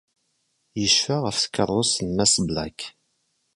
[0.81, 2.79] Yecfa ɣef tkeṛṛust n Mass Black.